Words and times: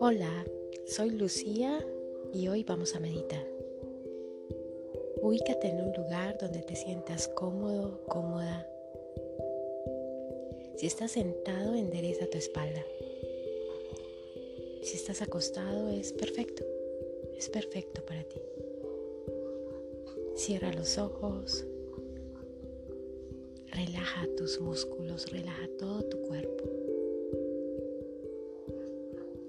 Hola, 0.00 0.44
soy 0.86 1.10
Lucía 1.10 1.82
y 2.34 2.48
hoy 2.48 2.62
vamos 2.64 2.94
a 2.94 3.00
meditar. 3.00 3.46
Ubícate 5.22 5.68
en 5.68 5.80
un 5.80 5.92
lugar 5.94 6.36
donde 6.38 6.60
te 6.60 6.76
sientas 6.76 7.28
cómodo, 7.28 8.02
cómoda. 8.06 8.68
Si 10.76 10.86
estás 10.86 11.12
sentado, 11.12 11.74
endereza 11.74 12.26
tu 12.26 12.36
espalda. 12.36 12.84
Si 14.82 14.96
estás 14.96 15.22
acostado, 15.22 15.88
es 15.88 16.12
perfecto. 16.12 16.62
Es 17.38 17.48
perfecto 17.48 18.04
para 18.04 18.22
ti. 18.24 18.42
Cierra 20.34 20.72
los 20.74 20.98
ojos. 20.98 21.66
Relaja 23.76 24.26
tus 24.38 24.58
músculos, 24.58 25.30
relaja 25.30 25.68
todo 25.78 26.02
tu 26.04 26.22
cuerpo. 26.22 26.64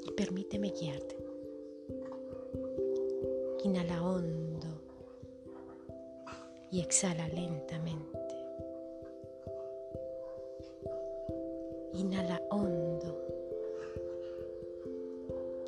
Y 0.05 0.11
permíteme 0.17 0.73
guiarte. 0.77 1.15
Inhala 3.63 4.03
hondo 4.03 4.67
y 6.69 6.81
exhala 6.81 7.29
lentamente. 7.29 8.35
Inhala 11.93 12.41
hondo 12.49 13.17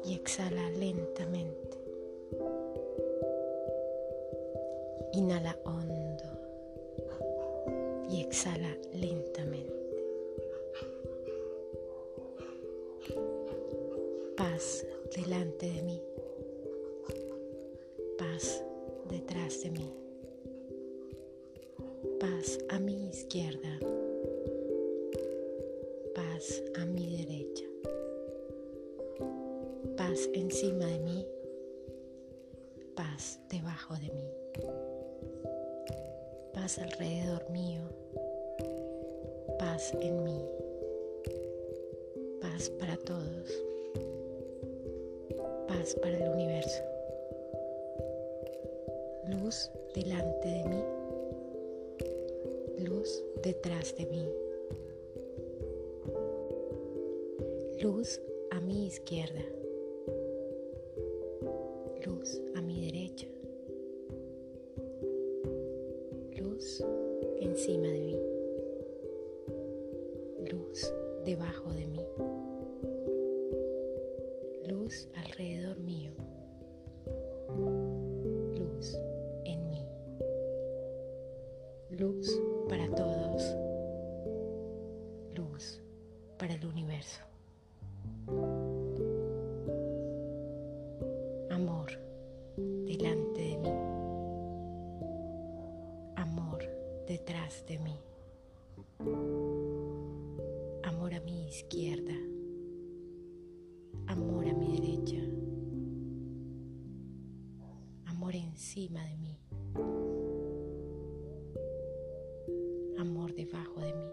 y 0.03 0.15
exhala 0.15 0.69
lentamente. 0.71 1.77
Inhala 5.13 5.57
hondo 5.63 5.99
y 8.09 8.21
exhala 8.21 8.75
lentamente. 8.93 9.73
Paz 14.35 14.85
delante 15.15 15.65
de 15.71 15.81
mí. 15.83 16.01
Paz 18.17 18.63
detrás 19.09 19.61
de 19.63 19.71
mí. 19.71 19.93
Paz 22.19 22.59
a 22.69 22.79
mi 22.79 23.09
izquierda. 23.09 23.79
Paz 26.15 26.63
a 26.79 26.85
mi 26.85 27.17
derecha. 27.17 27.65
Paz 29.97 30.29
encima 30.33 30.85
de 30.85 30.99
mí. 30.99 31.25
Paz 36.69 36.77
alrededor 36.77 37.49
mío, 37.49 37.81
paz 39.57 39.91
en 40.01 40.23
mí, 40.23 40.39
paz 42.39 42.69
para 42.69 42.95
todos, 42.97 43.63
paz 45.67 45.95
para 45.95 46.15
el 46.15 46.29
universo, 46.29 46.83
luz 49.29 49.71
delante 49.95 50.47
de 50.47 50.63
mí, 50.65 50.83
luz 52.87 53.23
detrás 53.41 53.95
de 53.97 54.05
mí, 54.05 54.29
luz 57.81 58.21
a 58.51 58.59
mi 58.59 58.85
izquierda, 58.85 59.43
luz 62.05 62.39
a 62.55 62.61
mi 62.61 62.85
derecha 62.85 62.98
encima 67.39 67.87
de 67.87 68.01
mí, 68.01 68.19
luz 70.51 70.93
debajo 71.23 71.71
de 71.71 71.87
mí, 71.87 72.05
luz 74.67 75.07
alrededor 75.15 75.79
mío, 75.79 76.11
luz 78.57 78.99
en 79.45 79.69
mí, 79.69 79.85
luz 81.91 82.41
para 82.67 82.93
todos, 82.93 83.55
luz 85.33 85.81
para 86.37 86.55
el 86.55 86.65
universo. 86.65 87.21
Detrás 97.09 97.65
de 97.65 97.79
mí. 97.79 97.99
Amor 100.83 101.15
a 101.15 101.19
mi 101.21 101.47
izquierda. 101.47 102.13
Amor 104.05 104.47
a 104.47 104.53
mi 104.53 104.79
derecha. 104.79 105.17
Amor 108.05 108.35
encima 108.35 109.03
de 109.07 109.17
mí. 109.17 109.39
Amor 112.99 113.33
debajo 113.33 113.79
de 113.81 113.93
mí. 113.95 114.11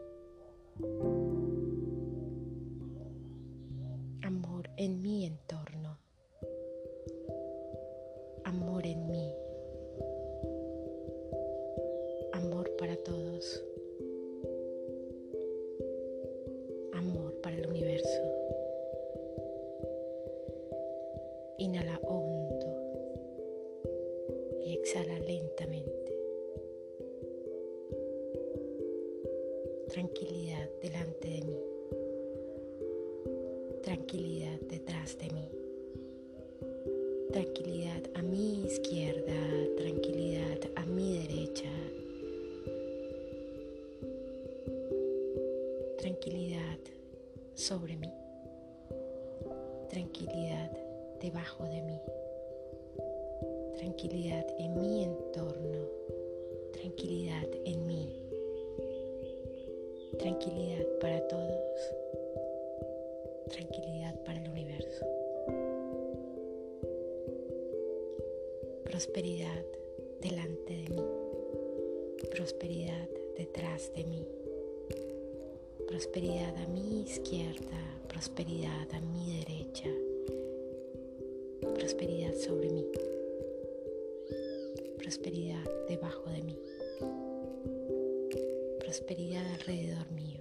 Amor 4.22 4.70
en 4.78 5.02
mi 5.02 5.26
entorno. 5.26 5.65
Inhala 21.66 21.98
hondo 22.04 22.68
y 24.64 24.74
exhala 24.74 25.18
lentamente. 25.18 26.14
Tranquilidad 29.88 30.70
delante 30.80 31.28
de 31.28 31.42
mí. 31.42 31.58
Tranquilidad 33.82 34.60
detrás 34.70 35.18
de 35.18 35.28
mí. 35.30 35.50
Tranquilidad 37.32 38.02
a 38.14 38.22
mi 38.22 38.64
izquierda, 38.64 39.34
tranquilidad 39.76 40.60
a 40.76 40.86
mi 40.86 41.18
derecha, 41.18 41.72
tranquilidad 45.98 46.78
sobre 47.54 47.96
mí, 47.96 48.12
tranquilidad 49.90 50.85
debajo 51.20 51.64
de 51.64 51.82
mí, 51.82 52.00
tranquilidad 53.78 54.46
en 54.58 54.80
mi 54.80 55.04
entorno, 55.04 55.88
tranquilidad 56.72 57.48
en 57.64 57.86
mí, 57.86 58.20
tranquilidad 60.18 60.86
para 61.00 61.26
todos, 61.28 61.92
tranquilidad 63.50 64.14
para 64.24 64.42
el 64.42 64.50
universo, 64.50 65.06
prosperidad 68.84 69.64
delante 70.20 70.72
de 70.76 70.88
mí, 70.90 71.02
prosperidad 72.30 73.08
detrás 73.36 73.92
de 73.94 74.04
mí. 74.04 74.26
Prosperidad 75.86 76.56
a 76.56 76.66
mi 76.68 77.02
izquierda, 77.02 77.78
prosperidad 78.08 78.90
a 78.92 79.00
mi 79.00 79.38
derecha, 79.38 79.88
prosperidad 81.74 82.34
sobre 82.34 82.70
mí, 82.70 82.86
prosperidad 84.98 85.64
debajo 85.88 86.30
de 86.30 86.42
mí, 86.42 86.58
prosperidad 88.78 89.44
alrededor 89.54 90.10
mío, 90.12 90.40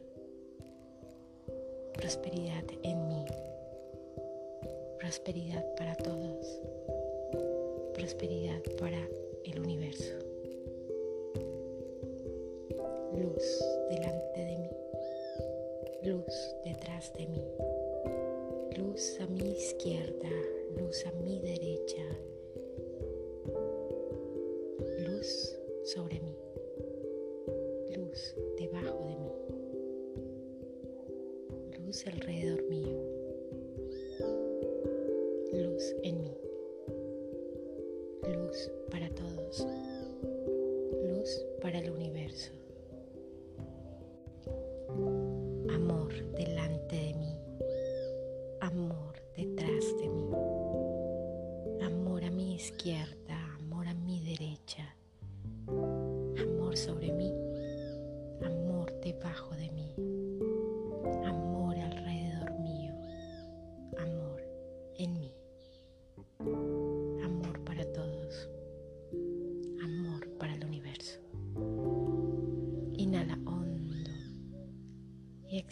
prosperidad 1.93 2.63
en 2.83 3.07
mí, 3.07 3.25
prosperidad 4.99 5.65
para 5.75 5.95
todos, 5.95 6.61
prosperidad 7.93 8.61
para 8.79 9.07
el 9.45 9.59
universo, 9.59 10.13
luz 13.13 13.63
delante 13.89 14.39
de 14.39 14.57
mí. 14.57 14.69
Luz 16.03 16.55
detrás 16.63 17.11
de 17.13 17.25
mí, 17.25 17.43
luz 18.95 19.19
a 19.19 19.27
mi 19.27 19.51
izquierda, 19.51 20.29
luz 20.77 21.05
a 21.05 21.11
mi 21.19 21.41
derecha, 21.41 22.01
luz 25.05 25.53
sobre 25.83 26.21
mí, 26.21 26.37
luz 27.97 28.33
debajo 28.57 29.03
de 29.03 29.15
mí, 29.17 29.33
luz 31.85 32.07
alrededor 32.07 32.63
mío, 32.69 32.97
luz 35.51 35.93
en 36.03 36.21
mí, 36.21 36.37
luz 38.33 38.71
para 38.89 39.09
todos, 39.09 39.67
luz 41.03 41.45
para 41.61 41.79
el 41.79 41.89
universo. 41.91 42.64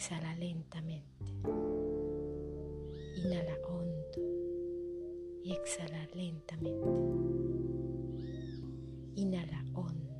Exhala 0.04 0.34
lentamente. 0.34 1.24
Inhala 3.16 3.56
hondo 3.66 4.20
y 5.42 5.52
exhala 5.52 6.06
lentamente. 6.14 6.76
Inhala 9.14 9.64
hondo 9.74 10.14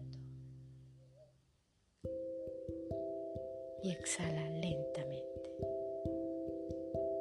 y 3.82 3.90
exhala 3.90 4.48
lentamente. 4.58 5.50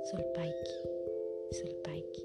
Sulpaiki, 0.09 0.79
sulpaiki. 1.51 2.23